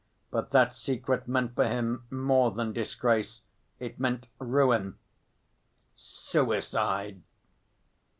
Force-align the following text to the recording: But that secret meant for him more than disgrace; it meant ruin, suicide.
But 0.31 0.49
that 0.49 0.73
secret 0.73 1.27
meant 1.27 1.53
for 1.53 1.63
him 1.67 2.05
more 2.09 2.49
than 2.49 2.73
disgrace; 2.73 3.41
it 3.79 3.99
meant 3.99 4.25
ruin, 4.39 4.95
suicide. 5.95 7.21